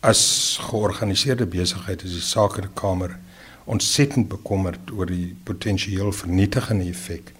[0.00, 3.18] As georganiseerde besigheid is die Sakekamer
[3.64, 7.34] ontsettend bekommerd oor die potensieel vernietigende effek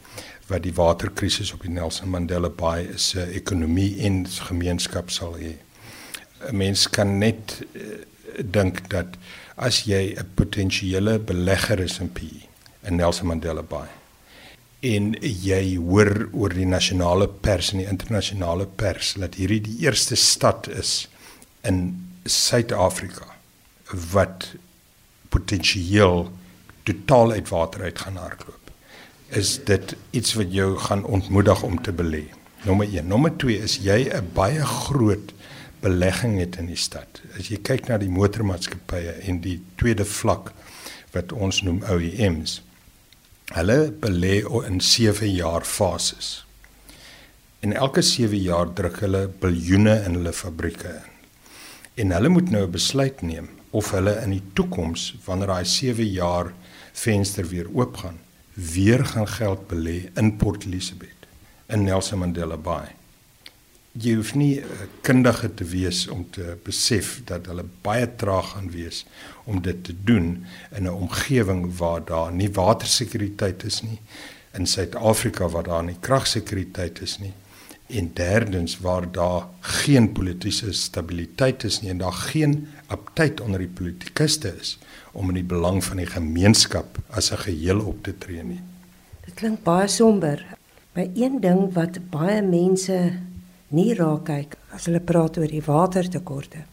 [0.50, 5.54] wat die waterkrisis op die Nelson Mandela Bay se ekonomie en gemeenskap sal hê.
[6.50, 8.04] 'n Mens kan net uh,
[8.44, 9.16] dink dat
[9.56, 12.44] as jy 'n potensiële belegger is in PE
[12.88, 13.88] in Nelson Mandela Bay
[14.80, 20.16] en jy hoor oor die nasionale pers en die internasionale pers dat hierdie die eerste
[20.16, 21.08] stad is
[21.62, 23.26] in Suid-Afrika
[24.12, 24.54] wat
[25.28, 26.30] potensieel
[26.82, 28.60] totaal uit water uit gaan hardloop
[29.30, 32.24] is dit iets wat jou gaan ontmoedig om te belê.
[32.66, 33.06] Nommer 1.
[33.06, 35.32] Nommer 2 is jy 'n baie groot
[35.80, 37.22] belegging het in die stad.
[37.38, 40.52] As jy kyk na die motormaatskappye en die tweede vlak
[41.12, 42.62] wat ons noem OEMs.
[43.54, 46.44] Hulle belê in 7 jaar fases.
[47.60, 51.19] En elke 7 jaar druk hulle biljoene in hulle fabrieke in.
[52.00, 56.06] En hulle moet nou 'n besluit neem of hulle in die toekoms wanneer daai 7
[56.06, 56.52] jaar
[56.92, 58.18] venster weer oopgaan
[58.54, 61.20] weer gaan geld belê in Port Elizabeth
[61.68, 62.88] in Nelson Mandela Bay.
[63.92, 68.70] Jy hoef nie 'n kundige te wees om te besef dat hulle baie traag gaan
[68.70, 69.06] wees
[69.44, 74.00] om dit te doen in 'n omgewing waar daar nie watersekuriteit is nie
[74.52, 77.32] in Suid-Afrika waar daar nie kragsekuriteit is nie
[77.98, 83.72] en derdens waar daar geen politieke stabiliteit is nie en daar geen aptyd onder die
[83.80, 84.78] politikuste is
[85.12, 88.60] om in die belang van die gemeenskap as 'n geheel op te tree nie.
[89.24, 90.44] Dit klink baie somber.
[90.94, 93.12] My een ding wat baie mense
[93.68, 96.64] nie raak kyk as hulle praat oor die watertekorte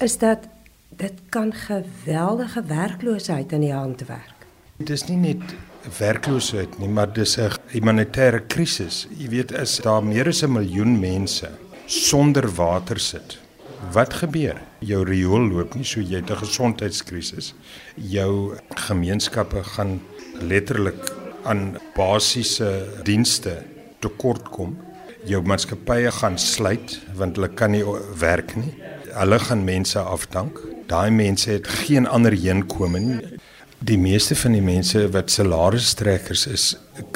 [0.00, 0.38] is dat
[0.88, 4.46] dit kan geweldige werkloosheid in die hand werk.
[4.76, 5.54] Dit is nie net
[5.98, 9.06] werkloosheid nie, maar dis 'n humanitêre krisis.
[9.16, 11.48] Jy weet as daar meer as 'n miljoen mense
[11.86, 13.38] sonder water sit
[13.88, 14.60] Wat gebeur?
[14.84, 17.54] Jou riool loop nie so jy het 'n gesondheidskrisis.
[17.96, 20.00] Jou gemeenskappe gaan
[20.40, 21.00] letterlik
[21.44, 23.64] aan basiese dienste
[23.98, 24.76] tekort kom.
[25.24, 27.84] Jou maatskappye gaan sluit want hulle kan nie
[28.18, 28.74] werk nie.
[29.12, 30.60] Hulle gaan mense afdank.
[30.86, 33.39] Daai mense het geen ander heenkome nie.
[33.80, 36.64] Die meeste van die mense wat salarisstrekkers is,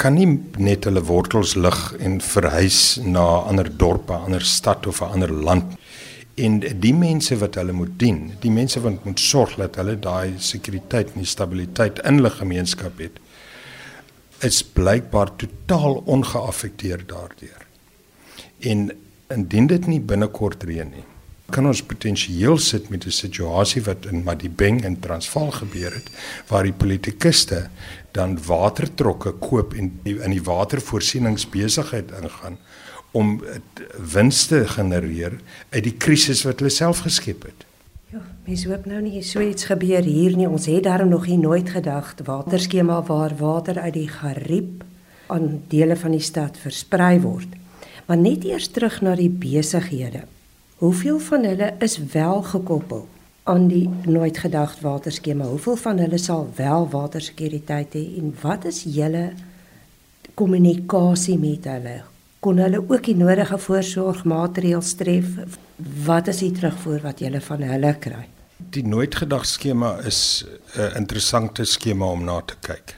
[0.01, 4.87] kan nie net hulle wortels lig en verhuis na 'n ander dorp, 'n ander stad
[4.87, 5.77] of 'n ander land
[6.35, 10.35] en die mense wat hulle moet dien, die mense wat moet sorg dat hulle daai
[10.43, 13.21] sekuriteit en stabiliteit in hulle gemeenskap het,
[14.45, 17.67] is blykbaar totaal ongeaffekteer daardeur.
[18.61, 18.91] En
[19.35, 21.07] indien dit nie binnekort reën nie,
[21.55, 26.11] kan ons potensieel sit met 'n situasie wat in Madibeng en Transvaal gebeur het
[26.49, 27.69] waar die politikuste
[28.13, 32.59] dan watertrokke koop en in die watervoorsieningsbesigheid ingaan
[33.13, 33.43] om
[34.13, 35.39] wins te genereer
[35.71, 37.65] uit die krisis wat hulle self geskep het.
[38.11, 40.49] Ja, mens hoop nou nie so iets gebeur hier nie.
[40.49, 44.85] Ons het daarom nog nie nooit gedag waterskema waar water uit die Gariep
[45.27, 47.49] aan dele van die stad versprei word.
[48.07, 50.34] Maar net eers terug na die besighede.
[50.85, 53.09] Hoeveel van hulle is wel gekoppel
[53.43, 55.45] aan die nooit gedag waterskema?
[55.45, 59.23] Hoeveel van hulle sal wel watersekuriteit hê en wat is julle
[60.35, 61.95] kommunikasie met hulle?
[62.45, 65.33] kon hulle ook die nodige voorsorgmaatreëls tref.
[66.05, 68.23] Wat is die terugvoer wat jy van hulle kry?
[68.77, 70.45] Die nooitgedag skema is
[70.77, 72.97] 'n interessante skema om na te kyk.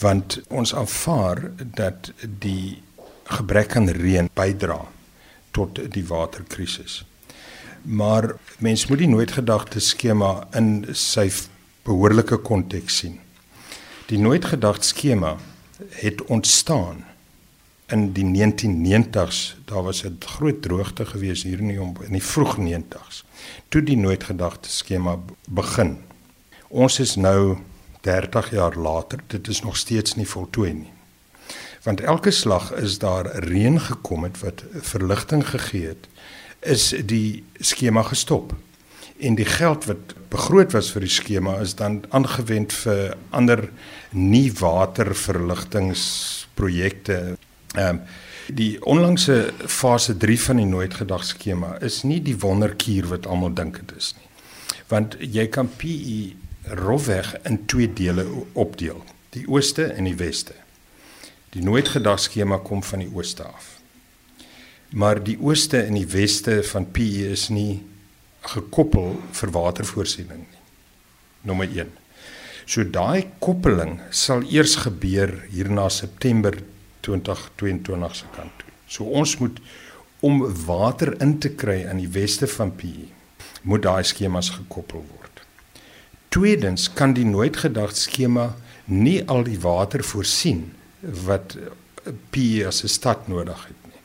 [0.00, 2.82] Want ons aanvaar dat die
[3.24, 4.95] gebrek aan reën bydra
[5.56, 7.00] tot die waterkrisis.
[7.82, 11.28] Maar mens moet die nooitgedagte skema in sy
[11.86, 13.20] behoorlike konteks sien.
[14.10, 15.36] Die nooitgedagte skema
[16.02, 17.04] het ontstaan
[17.86, 22.56] in die 1990s, daar was 'n groot droogte gewees hier in die in die vroeg
[22.58, 23.24] 90s.
[23.68, 25.18] Toe die noodgedagte skema
[25.48, 25.98] begin.
[26.68, 27.58] Ons is nou
[28.00, 30.95] 30 jaar later, dit is nog steeds nie voltooi nie.
[31.86, 36.04] Want elke slag is daar reën gekom het wat verligting gegee het,
[36.60, 38.52] is die skema gestop.
[39.22, 43.70] En die geld wat begroot was vir die skema is dan aangewend vir ander
[44.10, 47.38] nie waterverligtingprojekte
[47.76, 48.00] Ehm um,
[48.46, 53.50] die onlangse fase 3 van die nooit gedag skema is nie die wonderkuur wat almal
[53.58, 54.28] dink dit is nie.
[54.88, 58.22] Want jy kan PE rofweg in twee dele
[58.52, 59.02] opdeel,
[59.34, 60.54] die ooste en die weste.
[61.56, 63.78] Die nooit gedag skema kom van die ooste af.
[64.92, 67.80] Maar die ooste en die weste van PE is nie
[68.44, 70.60] gekoppel vir watervoorsiening nie.
[71.48, 71.94] Nommer 1.
[72.68, 76.60] So daai koppeling sal eers gebeur hier na September
[77.08, 78.76] 2022 se kant toe.
[78.84, 79.56] So ons moet
[80.20, 83.08] om water in te kry aan die weste van PE
[83.64, 85.40] moet daai skemas gekoppel word.
[86.28, 88.50] Tweedens kan die nooit gedagte skema
[88.84, 90.66] nie al die water voorsien
[91.00, 91.56] wat
[92.30, 94.00] P as 'n stad nodig het nie.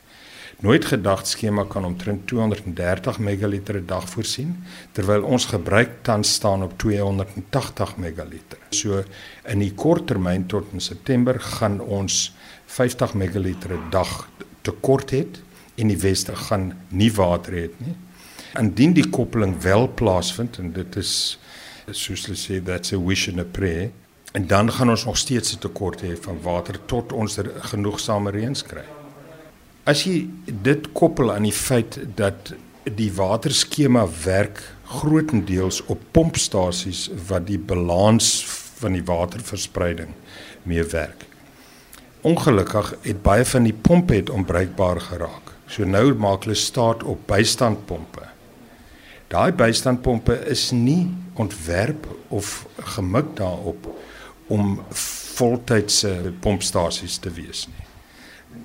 [0.60, 6.64] Nooit gedagte skema kan omtrent 230 megaliter per dag voorsien terwyl ons gebruik tans staan
[6.64, 8.58] op 280 megaliter.
[8.70, 9.04] So
[9.46, 12.34] in die kort termyn tot in September gaan ons
[12.66, 14.30] 50 megaliter per dag
[14.62, 15.42] tekort het
[15.76, 17.96] en die weste gaan nie water hê nie.
[18.60, 21.40] Indien die koppeling wel plaasvind en dit is
[21.92, 23.90] soos hulle sê that's a wish and a prayer
[24.32, 28.32] en dan gaan ons nog steeds 'n tekort hê van water tot ons er genoegsame
[28.32, 28.86] reëns kry.
[29.84, 37.48] As jy dit koppel aan die feit dat die waterskema werk grootendeels op pompstasies wat
[37.48, 38.46] die balans
[38.82, 40.10] van die waterverspreiding
[40.64, 41.26] mee werk.
[42.22, 45.54] Ongelukkig het baie van die pompe het onbruikbaar geraak.
[45.68, 48.28] So nou maak hulle staat op bystandpompe.
[49.28, 53.88] Daai bystandpompe is nie ontwerp of gemik daarop
[54.52, 54.82] om
[55.38, 57.88] voltydse pompstasies te wees nie.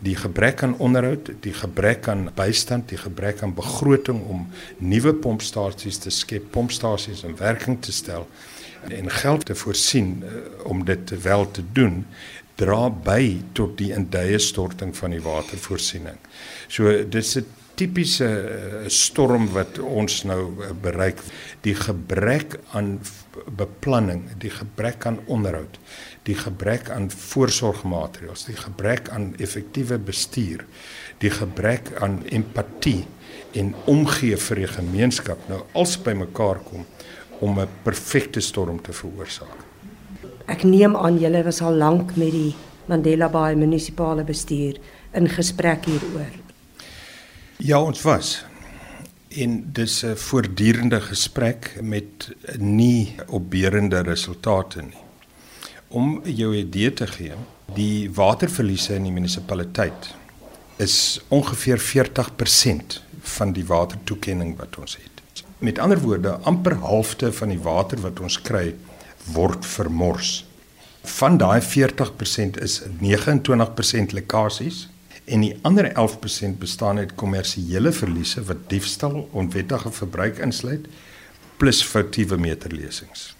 [0.02, 4.48] Die gebrek aan onderhoud, die gebrek aan bystand, die gebrek aan begroting om
[4.82, 8.26] nuwe pompstasies te skep, pompstasies in werking te stel
[8.90, 12.02] en geld te voorsien uh, om dit wel te doen
[12.56, 16.18] dra by tot die indye storting van die watervoorsiening.
[16.68, 21.20] So dis 'n tipiese eh, storm wat ons nou eh, bereik,
[21.66, 22.96] die gebrek aan
[23.58, 25.78] beplanning, die gebrek aan onderhoud,
[26.28, 30.64] die gebrek aan voorsorgmaatreëls, die gebrek aan effektiewe bestuur,
[31.22, 33.04] die gebrek aan empatie
[33.56, 36.84] en omgee vir die gemeenskap nou als bymekaar kom
[37.40, 39.64] om 'n perfekte storm te veroorsaak.
[40.46, 42.54] Ek neem aan julle was al lank met die
[42.86, 44.76] Mandela Bay munisipale bestuur
[45.12, 46.45] in gesprek hieroor.
[47.56, 48.44] Ja, ons was
[49.28, 55.02] in dis 'n voortdurende gesprek met nie opbeurende resultate nie.
[55.88, 57.32] Om jou 'n idee te gee,
[57.74, 60.14] die waterverliese in die munisipaliteit
[60.76, 65.44] is ongeveer 40% van die watertoekenning wat ons het.
[65.58, 68.74] Met ander woorde, amper halfte van die water wat ons kry
[69.32, 70.44] word vermors.
[71.02, 74.88] Van daai 40% is 29% lekkasies
[75.26, 80.86] en die ander 11% bestaan uit kommersiële verliese wat diefstal, onwettige verbruik insluit
[81.56, 83.32] plus foutiewe meterlesings.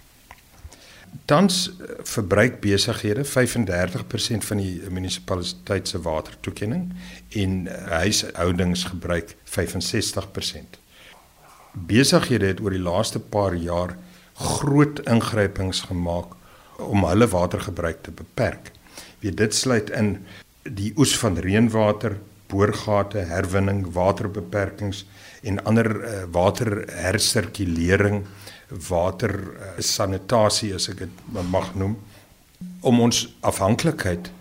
[1.25, 3.29] Tans eh, verbruik besighede 35%
[4.49, 6.91] van die munisipaliteit se watertoekenning
[7.29, 10.81] en eh, huishoudings gebruik 65%.
[11.71, 13.95] Besighede het oor die laaste paar jaar
[14.33, 16.35] groot ingrypings gemaak
[16.83, 18.71] om hulle watergebruik te beperk.
[19.19, 20.17] Wie dit sluit in
[20.69, 22.17] die oes van reënwater,
[22.47, 25.05] boorgate, herwinning, waterbeperkings
[25.43, 28.23] en ander uh, waterhersirkulering,
[28.89, 31.97] water uh, sanitasie as ek dit mag noem
[32.87, 34.31] om ons afhanklikheid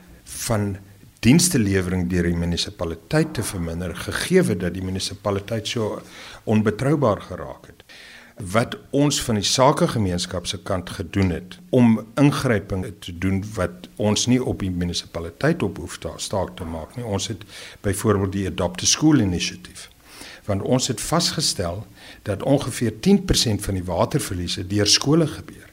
[0.46, 0.76] van
[1.24, 6.00] dienstelewering deur die munisipaliteit te verminder gegee dat die munisipaliteit so
[6.44, 7.82] onbetroubaar geraak het
[8.36, 14.26] wat ons van die sakegemeenskap se kant gedoen het om ingrypinge te doen wat ons
[14.26, 17.04] nie op die munisipaliteit op hoef te staak te maak nie.
[17.04, 17.44] Ons het
[17.80, 19.88] byvoorbeeld die Adopt a School Initiative.
[20.44, 21.86] Want ons het vasgestel
[22.22, 25.70] dat ongeveer 10% van die waterverliese deur skole gebeur.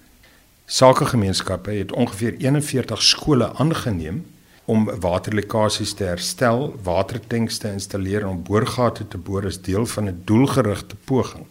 [0.66, 4.26] Sakegemeenskappe het ongeveer 41 skole aangeneem
[4.66, 10.08] om waterlekkasies te herstel, watertanks te installeer en om boorgate te boor as deel van
[10.08, 11.46] 'n doelgerigte poging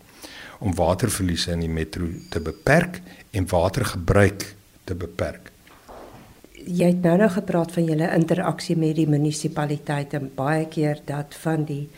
[0.62, 3.00] om waterverliese in die metro te beperk
[3.30, 4.46] en watergebruik
[4.84, 5.50] te beperk.
[6.62, 11.34] Jy het nou nou gepraat van julle interaksie met die munisipaliteit en baie keer dat
[11.42, 11.88] van die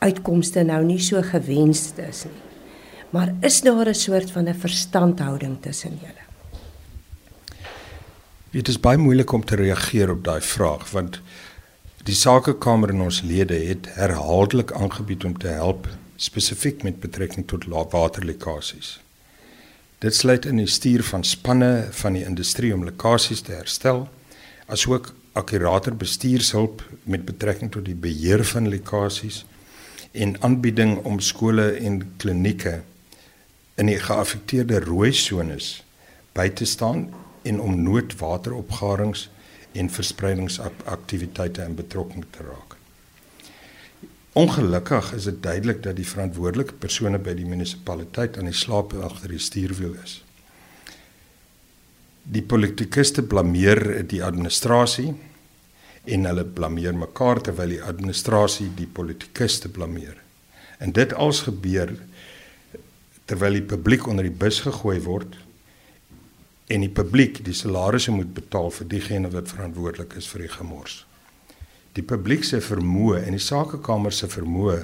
[0.00, 2.46] uitkomste nou nie so gewenst is nie.
[3.10, 6.24] Maar is daar 'n soort van 'n verstandhouding tussen julle?
[8.50, 11.20] Dit is baie moeilik om te reageer op daai vraag want
[12.02, 15.88] die sakekamer en ons lede het herhaaldelik aangebied om te help
[16.20, 18.98] spesifiek met betrekking tot waterlekkasies.
[20.00, 24.06] Dit sluit in die stuur van spanne van die industrie om lekkasies te herstel,
[24.68, 29.44] asook akkurater bestuurshulp met betrekking tot die beheer van lekkasies
[30.12, 32.80] en aanbieding om skole en klinieke
[33.80, 35.70] in die geaffekteerde rooi sones
[36.36, 37.06] by te staan
[37.48, 39.28] en om noodwateropgarings
[39.72, 42.79] en verspreidingsaktiwiteite in betrokking te raak.
[44.32, 49.32] Ongelukkig is dit duidelik dat die verantwoordelike persone by die munisipaliteit aan die slaap agter
[49.34, 50.20] die stuurwiel is.
[52.30, 55.10] Die politikuste blameer die administrasie
[56.06, 60.14] en hulle blameer mekaar terwyl die administrasie die politikuste blameer.
[60.78, 61.96] En dit als gebeur
[63.26, 65.34] terwyl die publiek onder die bus gegooi word
[66.70, 71.00] en die publiek die salarisse moet betaal vir diegene wat verantwoordelik is vir die gemors.
[71.92, 74.78] Die publiek se vermoë en die sakekamer se vermoë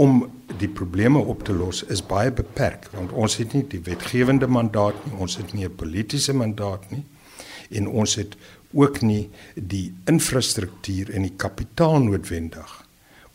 [0.00, 0.24] om
[0.58, 4.98] die probleme op te los is baie beperk want ons het nie die wetgewende mandaat
[5.06, 7.04] nie, ons het nie 'n politieke mandaat nie
[7.70, 8.36] en ons het
[8.72, 12.86] ook nie die infrastruktuur en die kapitaal noodwendig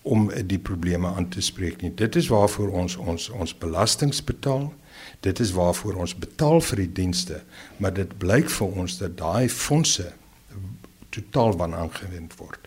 [0.01, 1.91] om die probleme aan te spreek nie.
[1.95, 4.73] Dit is waarvoor ons ons ons belastings betaal.
[5.25, 7.41] Dit is waarvoor ons betaal vir die dienste,
[7.77, 10.13] maar dit blyk vir ons dat daai fondse
[11.09, 12.64] totaal van aangewend word.